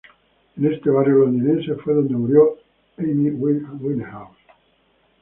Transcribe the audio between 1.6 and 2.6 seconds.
fue donde murió